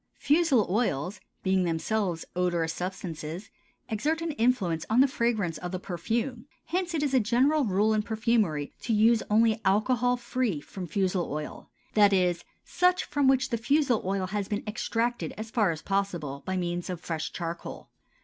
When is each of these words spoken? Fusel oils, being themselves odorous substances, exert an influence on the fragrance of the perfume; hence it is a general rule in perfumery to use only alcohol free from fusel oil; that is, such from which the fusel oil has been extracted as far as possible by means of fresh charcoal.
Fusel 0.17 0.65
oils, 0.67 1.19
being 1.43 1.61
themselves 1.63 2.25
odorous 2.35 2.73
substances, 2.73 3.51
exert 3.87 4.19
an 4.23 4.31
influence 4.31 4.83
on 4.89 4.99
the 4.99 5.07
fragrance 5.07 5.59
of 5.59 5.71
the 5.71 5.77
perfume; 5.77 6.47
hence 6.65 6.95
it 6.95 7.03
is 7.03 7.13
a 7.13 7.19
general 7.19 7.65
rule 7.65 7.93
in 7.93 8.01
perfumery 8.01 8.73
to 8.81 8.93
use 8.93 9.21
only 9.29 9.61
alcohol 9.63 10.17
free 10.17 10.59
from 10.59 10.87
fusel 10.87 11.31
oil; 11.31 11.69
that 11.93 12.13
is, 12.13 12.43
such 12.65 13.03
from 13.03 13.27
which 13.27 13.51
the 13.51 13.57
fusel 13.59 14.01
oil 14.03 14.25
has 14.25 14.47
been 14.47 14.63
extracted 14.65 15.35
as 15.37 15.51
far 15.51 15.69
as 15.69 15.83
possible 15.83 16.41
by 16.47 16.57
means 16.57 16.89
of 16.89 16.99
fresh 16.99 17.31
charcoal. 17.31 17.91